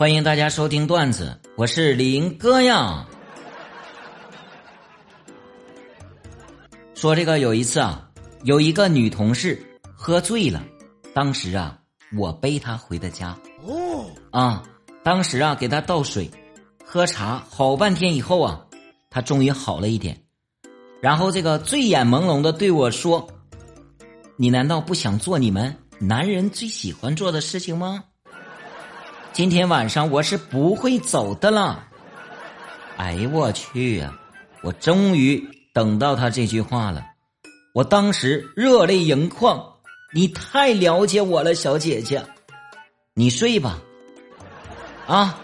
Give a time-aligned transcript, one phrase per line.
[0.00, 3.06] 欢迎大家收听段子，我是林哥呀。
[6.94, 8.08] 说这个有一次啊，
[8.44, 9.62] 有一个女同事
[9.94, 10.64] 喝醉了，
[11.12, 11.78] 当时啊，
[12.16, 13.38] 我背她回的家。
[13.62, 14.62] 哦，啊，
[15.04, 16.30] 当时啊，给她倒水、
[16.82, 18.66] 喝茶，好半天以后啊，
[19.10, 20.18] 她终于好了一点。
[21.02, 23.28] 然后这个醉眼朦胧的对我说
[24.38, 28.04] ：“你难道不想做你们男人最喜欢做的事情吗？
[29.32, 31.84] 今天晚上我是不会走的了。”
[32.96, 34.12] 哎呦我去呀！
[34.62, 35.42] 我终于。
[35.72, 37.06] 等到他这句话了，
[37.72, 39.64] 我当时热泪盈眶。
[40.12, 42.20] 你太了解我了，小姐姐，
[43.14, 43.78] 你睡吧。
[45.06, 45.38] 啊，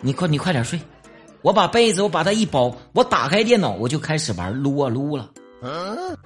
[0.00, 0.80] 你快你快点睡。
[1.40, 5.30] 我把被子我把它一包，我打开电脑我就开始玩撸啊撸了。
[5.62, 6.18] 嗯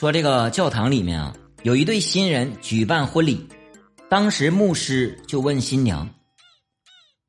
[0.00, 3.46] 说这个教堂里面啊，有一对新人举办婚礼，
[4.08, 6.08] 当时牧师就问新娘。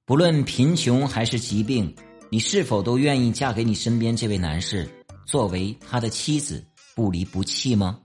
[0.06, 1.94] 不论贫穷还是疾病，
[2.30, 4.88] 你是否都愿意嫁给你身边这位男士，
[5.26, 8.00] 作为他的妻子，不离不弃吗？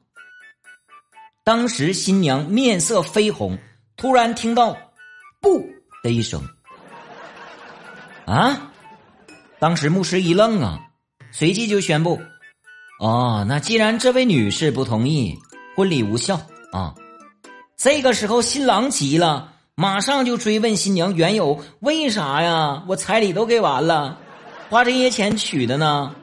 [1.44, 3.56] 当时新娘面色绯红，
[3.96, 4.76] 突然听到
[5.40, 5.64] “不”
[6.02, 6.42] 的一声，
[8.26, 8.72] 啊！
[9.60, 10.80] 当时牧师一愣啊，
[11.30, 12.20] 随即就宣布
[12.98, 15.38] ：“哦，那既然这位女士不同意，
[15.76, 16.40] 婚礼无效
[16.72, 16.94] 啊！”
[17.76, 19.52] 这个时候，新郎急了。
[19.78, 22.82] 马上就追问新娘缘由，为啥呀？
[22.88, 24.18] 我彩礼都给完了，
[24.70, 26.16] 花这些钱娶的呢。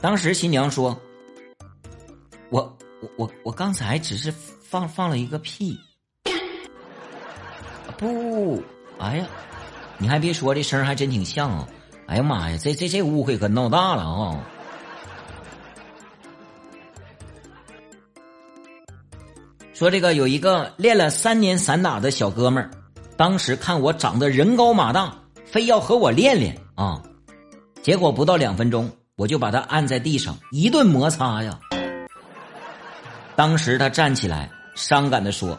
[0.00, 0.96] 当时新娘说
[2.50, 4.32] ：“我我我我刚才只是
[4.62, 5.76] 放放了一个屁。”
[7.98, 8.62] 不，
[9.00, 9.26] 哎呀，
[9.98, 11.68] 你还别说，这声还真挺像啊！
[12.06, 14.38] 哎呀妈呀，这这这误会可闹大了啊！
[19.74, 22.70] 说这个有一个练了三年散打的小哥们儿，
[23.16, 25.14] 当时看我长得人高马大，
[25.44, 27.02] 非要和我练练啊，
[27.82, 31.58] 结果不到两分钟，我就把他按在地上一顿摩擦呀。
[33.34, 35.58] 当时他站起来，伤感的说：“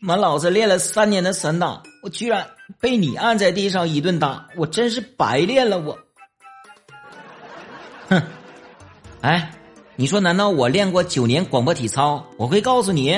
[0.00, 2.46] 妈，老子练了三年的散打，我居然
[2.78, 5.98] 被你按在地上一顿打，我真是白练了我。”
[8.08, 8.22] 哼，
[9.22, 9.50] 哎。
[9.98, 13.12] 你说，难道我练过九年广播体操，我会告诉你？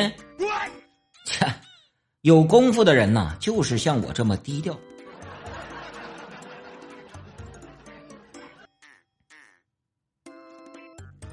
[1.25, 1.45] 切，
[2.23, 4.79] 有功夫的人呐，就是像我这么低调。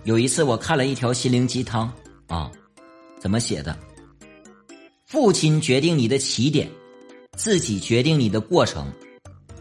[0.03, 1.93] 有一次，我看了一条心灵鸡汤
[2.27, 2.51] 啊，
[3.19, 3.77] 怎么写的？
[5.05, 6.67] 父亲决定你的起点，
[7.37, 8.91] 自己决定你的过程，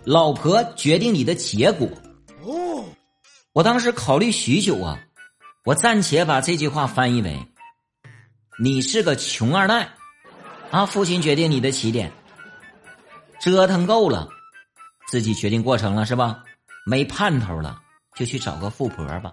[0.05, 1.87] 老婆决定你的结果。
[2.43, 2.85] 哦，
[3.53, 4.99] 我当时考虑许久啊。
[5.65, 7.41] 我暂且把这句话翻译为
[8.61, 9.89] ：“你是个穷二代，
[10.71, 12.13] 啊，父亲决定你的起点，
[13.41, 14.29] 折腾够了，
[15.09, 16.45] 自己决定过程了是吧？
[16.85, 17.81] 没盼头了，
[18.15, 19.33] 就去找个富婆吧。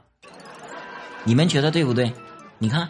[1.25, 2.13] 你们觉得对不对？
[2.59, 2.89] 你看，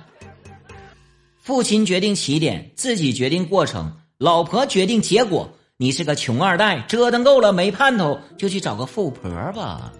[1.41, 5.52] 父亲决定起点，自己决定过程，老婆决定结果。
[5.78, 9.91] 你是个穷二代，折腾够了，没盼头，就去找个富婆吧。”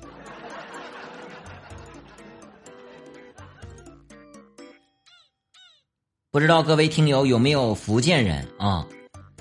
[6.31, 8.87] 不知道各位听友有没有福建人啊？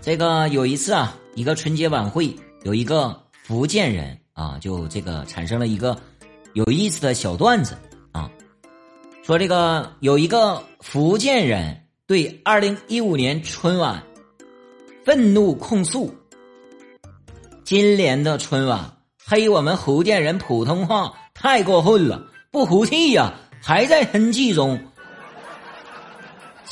[0.01, 2.35] 这个有一次啊，一个春节晚会，
[2.65, 5.97] 有一个福建人啊，就这个产生了一个
[6.53, 7.79] 有意思的小段子
[8.11, 8.29] 啊，
[9.23, 14.03] 说这个有一个福建人对二零一五年春晚
[15.05, 16.13] 愤怒控诉：
[17.63, 24.77] 今年的春晚黑我们福建人普通话太过分了，不服气呀，还在生气中。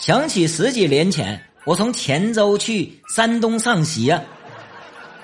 [0.01, 4.13] 想起十几年前，我从黔州去山东上学，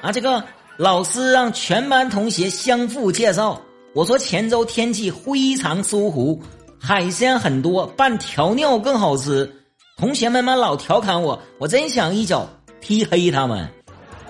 [0.02, 0.44] 啊，这个
[0.76, 3.60] 老师让全班同学相互介绍。
[3.94, 6.42] 我说黔州天气非常舒服，
[6.78, 9.48] 海鲜很多，拌调料更好吃。
[9.96, 12.44] 同学们们老调侃我，我真想一脚
[12.80, 13.66] 踢黑他们。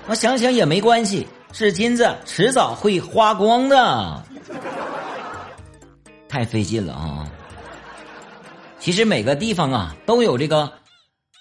[0.06, 4.22] 我想想也没关系，是金子，迟早会花光的。
[6.28, 7.26] 太费劲了啊！
[8.84, 10.70] 其实每个地方啊都有这个，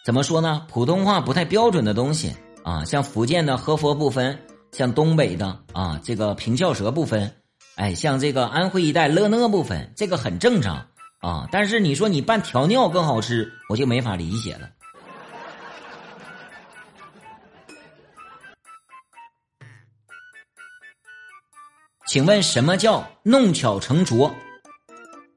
[0.05, 0.65] 怎么说呢？
[0.69, 4.39] 普通话不太标准的东西啊，像福建的喝佛不分，
[4.71, 7.29] 像东北的啊这个平翘舌不分，
[7.75, 10.87] 哎，像这个安徽一带乐讷不分，这个很正常
[11.19, 11.45] 啊。
[11.51, 14.69] 但是你说你拌调料更好吃，我就没法理解了。
[22.07, 24.33] 请问什么叫弄巧成拙？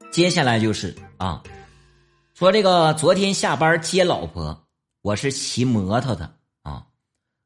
[0.09, 1.43] 接下来就是啊。
[2.37, 4.55] 说这个昨天下班接老婆，
[5.01, 6.31] 我是骑摩托的
[6.61, 6.83] 啊，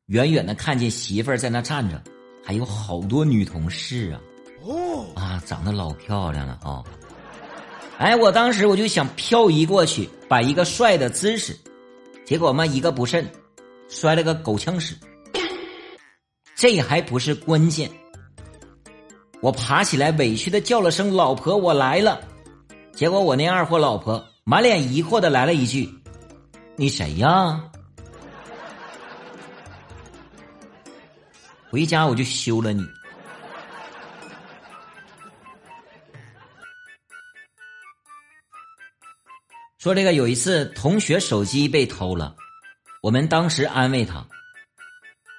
[0.07, 2.03] 远远的看见媳妇儿在那站着，
[2.43, 4.19] 还有好多女同事啊，
[4.65, 6.83] 哦啊，长得老漂亮了啊！
[7.99, 11.57] 哎，我当时我就想漂移过去，摆一个帅的姿势，
[12.25, 13.25] 结果嘛，一个不慎，
[13.87, 14.93] 摔了个狗呛屎。
[16.53, 17.89] 这还不是关键，
[19.41, 22.19] 我爬起来委屈的叫了声“老婆，我来了”，
[22.93, 25.89] 结果我那二货老婆满脸疑惑的来了一句
[26.75, 27.69] ：“你谁呀？”
[31.69, 32.85] 回家我就休了你。
[39.77, 42.35] 说这个有一次同学手机被偷了，
[43.01, 44.25] 我们当时安慰他：“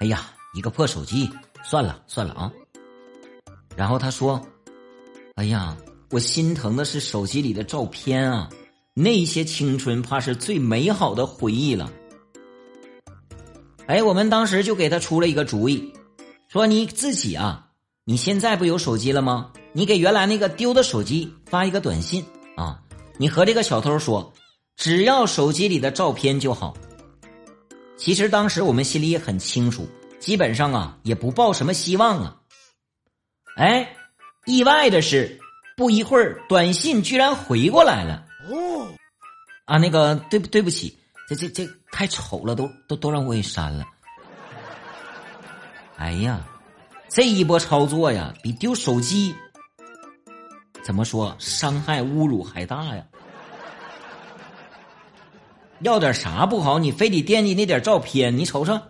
[0.01, 1.31] 哎呀。”一个破手机，
[1.65, 2.53] 算了算了啊。
[3.75, 4.39] 然后他说
[5.37, 5.75] ：“哎呀，
[6.11, 8.51] 我心疼的是手机里的照片啊，
[8.95, 11.93] 那些青春怕是最美好的回忆了。”
[13.87, 15.93] 哎，我们当时就给他出了一个主意，
[16.49, 17.69] 说你自己啊，
[18.05, 19.53] 你现在不有手机了吗？
[19.73, 22.25] 你给原来那个丢的手机发一个短信
[22.57, 22.81] 啊，
[23.19, 24.33] 你和这个小偷说，
[24.77, 26.77] 只要手机里的照片就好。
[27.97, 29.89] 其实当时我们心里也很清楚。
[30.21, 32.37] 基本上啊，也不抱什么希望啊。
[33.57, 33.97] 哎，
[34.47, 35.41] 意外的是，
[35.77, 38.25] 不一会儿，短信居然回过来了。
[38.51, 38.89] 哦，
[39.65, 40.97] 啊，那个，对不对不起，
[41.29, 43.85] 这这这太丑了，都都都让我给删了。
[45.97, 46.45] 哎呀，
[47.09, 49.35] 这一波操作呀，比丢手机
[50.83, 53.05] 怎么说伤害侮辱还大呀？
[55.81, 58.37] 要点啥不好，你非得惦记那点照片？
[58.37, 58.81] 你瞅瞅。